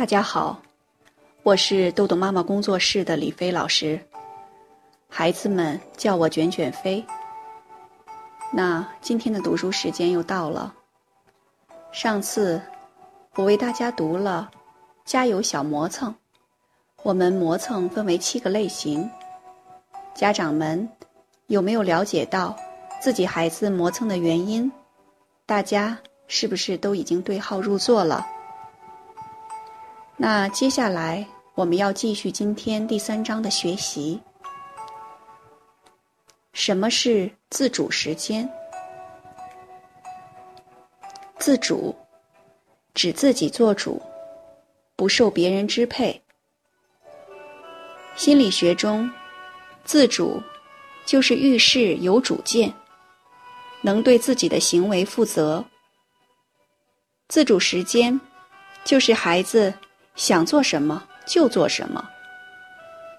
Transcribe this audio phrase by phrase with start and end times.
[0.00, 0.58] 大家好，
[1.42, 4.00] 我是豆豆妈妈工作室的李飞老师，
[5.10, 7.04] 孩子们叫我卷卷飞。
[8.50, 10.74] 那今天的读书时间又到了。
[11.92, 12.58] 上次
[13.34, 14.50] 我为大家读了
[15.04, 16.10] 《家有小磨蹭》，
[17.02, 19.06] 我们磨蹭分为七个类型，
[20.14, 20.88] 家长们
[21.48, 22.56] 有没有了解到
[23.02, 24.72] 自己孩子磨蹭的原因？
[25.44, 28.26] 大家是不是都已经对号入座了？
[30.22, 34.20] 那接下来我们要继续今天第三章的学习。
[36.52, 38.46] 什么是自主时间？
[41.38, 41.96] 自主
[42.92, 43.98] 指自己做主，
[44.94, 46.22] 不受别人支配。
[48.14, 49.10] 心理学中，
[49.84, 50.38] 自主
[51.06, 52.70] 就是遇事有主见，
[53.80, 55.64] 能对自己的行为负责。
[57.26, 58.20] 自主时间
[58.84, 59.72] 就是孩子。
[60.14, 62.08] 想做什么就做什么，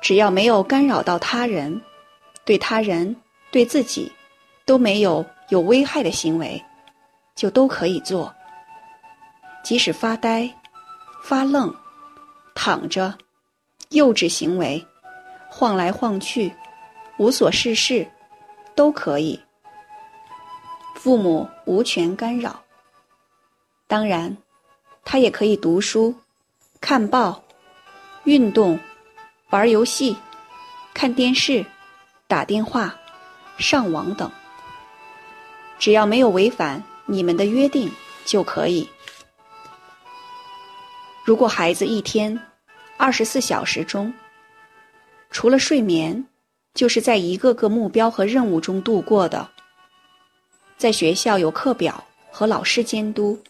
[0.00, 1.80] 只要没有干扰到他人，
[2.44, 3.14] 对他人、
[3.50, 4.10] 对自己
[4.64, 6.62] 都没有有危害的行为，
[7.34, 8.32] 就都可以做。
[9.62, 10.48] 即使发呆、
[11.22, 11.74] 发愣、
[12.54, 13.16] 躺着、
[13.90, 14.86] 幼稚行为、
[15.48, 16.52] 晃来晃去、
[17.16, 18.06] 无所事事，
[18.74, 19.40] 都可以。
[20.96, 22.62] 父母无权干扰。
[23.86, 24.36] 当然，
[25.04, 26.14] 他也可以读书。
[26.86, 27.42] 看报、
[28.24, 28.78] 运动、
[29.48, 30.14] 玩游戏、
[30.92, 31.64] 看电视、
[32.28, 32.94] 打电话、
[33.56, 34.30] 上网等，
[35.78, 37.90] 只要没有违反你们的约定
[38.26, 38.86] 就可以。
[41.24, 42.38] 如果孩子一天
[42.98, 44.12] 二十四小时中，
[45.30, 46.26] 除了睡眠，
[46.74, 49.48] 就是在一个个目标和任务中度过的，
[50.76, 53.42] 在学校有课表和老师监督，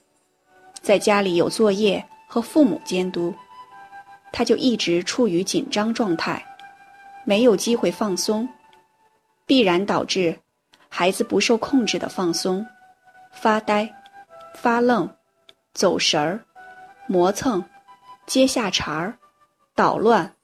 [0.81, 2.07] 在家里有作业。
[2.35, 3.33] 和父母监督，
[4.33, 6.45] 他就一直处于紧张状态，
[7.25, 8.49] 没有机会放松，
[9.47, 10.37] 必然导致
[10.89, 12.67] 孩子不受控制的放松、
[13.33, 13.89] 发呆、
[14.57, 15.09] 发愣、
[15.75, 16.45] 走神儿、
[17.07, 17.65] 磨蹭、
[18.27, 19.17] 接下茬儿、
[19.77, 20.35] 捣乱、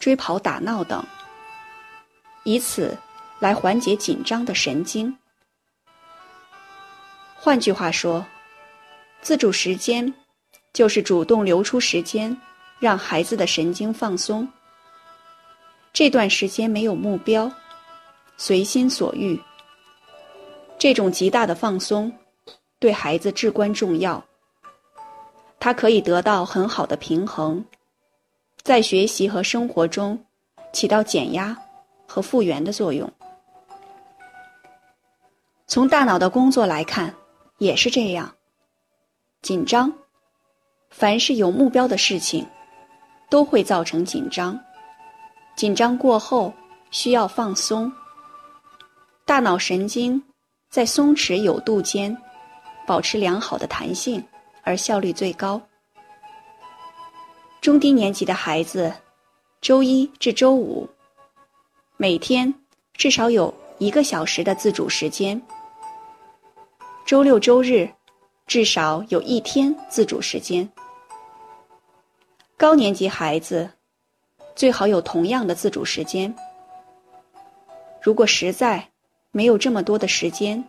[0.00, 1.06] 追跑打闹等，
[2.42, 2.98] 以此
[3.38, 5.16] 来缓解紧张的神经。
[7.36, 8.26] 换句话说，
[9.20, 10.12] 自主时间。
[10.76, 12.36] 就是主动留出时间，
[12.78, 14.46] 让孩子的神经放松。
[15.90, 17.50] 这段时间没有目标，
[18.36, 19.40] 随心所欲。
[20.78, 22.12] 这种极大的放松，
[22.78, 24.22] 对孩子至关重要。
[25.58, 27.64] 他可以得到很好的平衡，
[28.62, 30.22] 在学习和生活中
[30.74, 31.56] 起到减压
[32.06, 33.10] 和复原的作用。
[35.66, 37.14] 从大脑的工作来看，
[37.56, 38.30] 也是这样。
[39.40, 39.90] 紧张。
[40.98, 42.46] 凡是有目标的事情，
[43.28, 44.58] 都会造成紧张。
[45.54, 46.50] 紧张过后
[46.90, 47.92] 需要放松。
[49.26, 50.22] 大脑神经
[50.70, 52.16] 在松弛有度间
[52.86, 54.24] 保持良好的弹性，
[54.62, 55.60] 而效率最高。
[57.60, 58.90] 中低年级的孩子，
[59.60, 60.88] 周一至周五
[61.98, 62.54] 每天
[62.94, 65.38] 至少有一个小时的自主时间；
[67.04, 67.86] 周六周日
[68.46, 70.66] 至少有一天自主时间。
[72.58, 73.70] 高年级孩子
[74.54, 76.34] 最好有同样的自主时间。
[78.00, 78.90] 如果实在
[79.30, 80.64] 没有这么多的时间，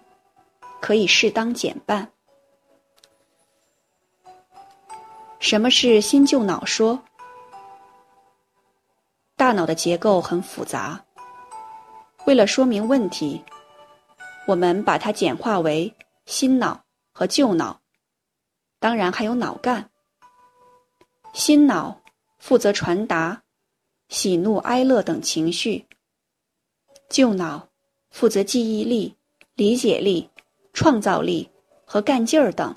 [0.82, 2.12] 可以适当减半。
[5.40, 7.02] 什么是新旧脑说？
[9.38, 11.02] 大脑的结构很复杂，
[12.26, 13.42] 为了说明问题，
[14.46, 15.94] 我们把它简化为
[16.26, 16.84] 新脑
[17.14, 17.80] 和旧脑，
[18.78, 19.90] 当然还有脑干。
[21.38, 22.02] 心脑
[22.40, 23.44] 负责传达
[24.10, 25.86] 喜怒哀乐等情绪，
[27.10, 27.70] 旧脑
[28.10, 29.16] 负责记忆力、
[29.54, 30.28] 理解力、
[30.74, 31.48] 创造力
[31.86, 32.76] 和干劲儿等。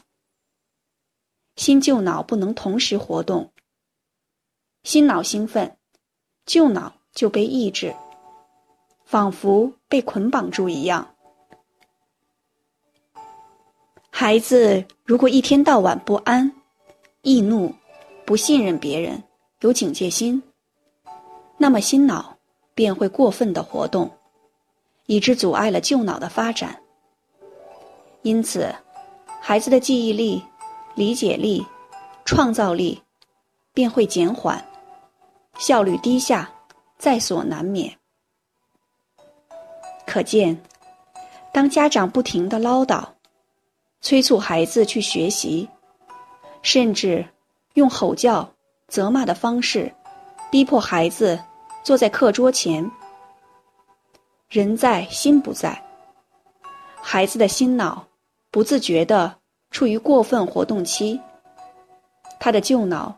[1.57, 3.51] 新旧脑不能同时活动，
[4.83, 5.79] 新脑兴奋，
[6.45, 7.97] 旧脑就被抑制，
[9.07, 11.15] 仿佛被捆绑住一样。
[14.11, 16.53] 孩子如果一天到晚不安、
[17.23, 17.75] 易怒，
[18.31, 19.25] 不信任别人，
[19.59, 20.41] 有警戒心，
[21.59, 22.39] 那么新脑
[22.77, 24.09] 便会过分的活动，
[25.07, 26.81] 以致阻碍了旧脑的发展。
[28.23, 28.73] 因此，
[29.41, 30.41] 孩子的记忆力、
[30.95, 31.67] 理解力、
[32.25, 33.03] 创造力
[33.75, 34.65] 便会减缓，
[35.59, 36.49] 效率低下，
[36.99, 37.93] 在所难免。
[40.07, 40.57] 可见，
[41.53, 43.05] 当家长不停的唠叨，
[44.01, 45.69] 催促孩子去学习，
[46.63, 47.27] 甚至。
[47.75, 48.51] 用吼叫
[48.89, 49.93] 责骂的方式，
[50.51, 51.39] 逼迫孩子
[51.85, 52.91] 坐在课桌前。
[54.49, 55.81] 人在心不在，
[57.01, 58.05] 孩子的心脑
[58.51, 59.33] 不自觉地
[59.71, 61.21] 处于过分活动期，
[62.41, 63.17] 他的旧脑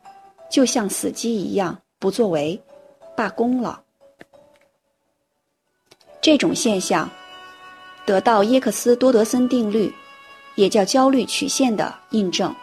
[0.50, 2.60] 就像死机一样不作为，
[3.16, 3.82] 罢工了。
[6.20, 7.08] 这种现象
[8.04, 9.93] 得到耶克斯多德森定律，
[10.54, 12.54] 也叫焦虑曲线的印证。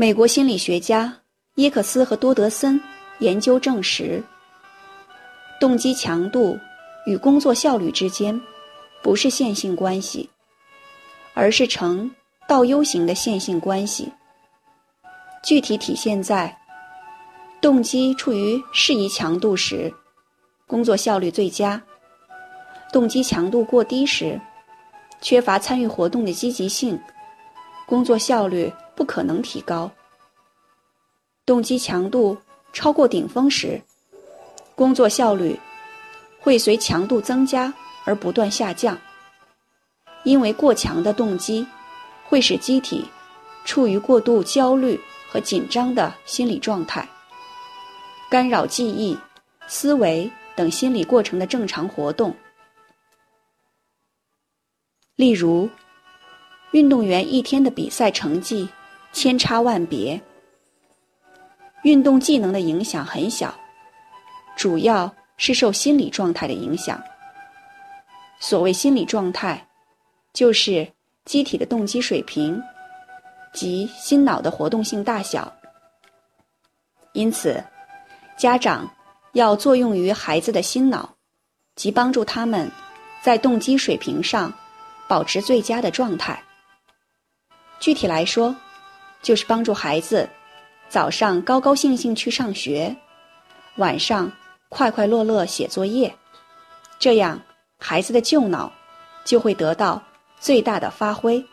[0.00, 1.14] 美国心理学家
[1.56, 2.80] 耶克斯和多德森
[3.18, 4.24] 研究证实。
[5.60, 6.58] 动机强度
[7.04, 8.40] 与工作效率之间
[9.02, 10.26] 不是线性关系，
[11.34, 12.10] 而是呈
[12.48, 14.10] 倒 U 型的线性关系。
[15.44, 16.58] 具体体现在
[17.60, 19.92] 动机处于适宜强度时，
[20.66, 21.78] 工作效率最佳；
[22.90, 24.40] 动机强度过低时，
[25.20, 26.98] 缺乏参与活动的积极性，
[27.86, 29.90] 工作效率不可能提高。
[31.46, 32.36] 动机强度
[32.70, 33.80] 超过顶峰时。
[34.74, 35.58] 工作效率
[36.38, 37.72] 会随强度增加
[38.04, 38.98] 而不断下降，
[40.22, 41.66] 因为过强的动机
[42.26, 43.02] 会使机体
[43.64, 45.00] 处于过度焦虑
[45.30, 47.08] 和紧张的心理状态，
[48.30, 49.16] 干扰记忆、
[49.66, 52.36] 思维等心理过程的正常活动。
[55.16, 55.68] 例如，
[56.72, 58.68] 运动员一天的比赛成绩
[59.12, 60.20] 千差万别，
[61.82, 63.54] 运动技能的影响很小。
[64.56, 67.02] 主要是受心理状态的影响。
[68.38, 69.66] 所谓心理状态，
[70.32, 70.90] 就是
[71.24, 72.62] 机体的动机水平
[73.52, 75.52] 及心脑的活动性大小。
[77.12, 77.62] 因此，
[78.36, 78.88] 家长
[79.32, 81.16] 要作用于孩子的心脑，
[81.74, 82.70] 及帮助他们
[83.22, 84.52] 在动机水平上
[85.08, 86.42] 保持最佳的状态。
[87.78, 88.54] 具体来说，
[89.22, 90.28] 就是帮助孩子
[90.88, 92.96] 早上高高兴兴去上学，
[93.76, 94.30] 晚上。
[94.72, 96.14] 快快乐乐写作业，
[96.96, 97.42] 这样
[97.76, 98.72] 孩子的旧脑
[99.24, 100.00] 就会得到
[100.38, 101.44] 最大的发挥。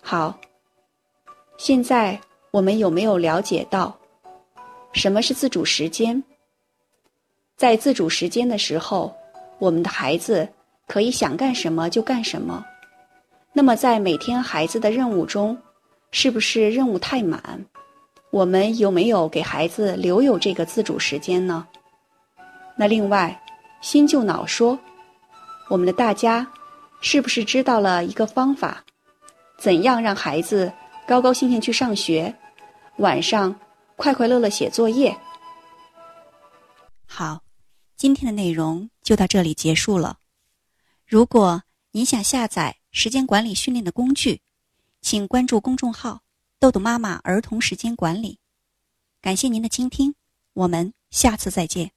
[0.00, 0.38] 好，
[1.58, 2.16] 现在
[2.52, 3.92] 我们有没有了解到
[4.92, 6.22] 什么是自主时间？
[7.56, 9.12] 在自主时间的时候，
[9.58, 10.48] 我们的孩子
[10.86, 12.64] 可以想干什么就干什么。
[13.52, 15.58] 那么，在每天孩子的任务中，
[16.16, 17.66] 是不是任务太满？
[18.30, 21.66] 我们有没有给孩子留有这个自主时间呢？
[22.78, 23.42] 那另外，
[23.80, 24.78] 新旧脑说，
[25.68, 26.46] 我们的大家
[27.00, 28.84] 是不是知道了一个方法，
[29.58, 30.72] 怎样让孩子
[31.04, 32.32] 高高兴兴去上学，
[32.98, 33.52] 晚上
[33.96, 35.16] 快快乐乐写作业？
[37.06, 37.40] 好，
[37.96, 40.18] 今天的内容就到这里结束了。
[41.04, 44.40] 如果您想下载时间管理训练的工具，
[45.04, 46.22] 请关注公众号。
[46.58, 48.38] 豆豆妈妈儿童时间管理，
[49.20, 50.14] 感谢您的倾听，
[50.54, 51.92] 我们下次再见。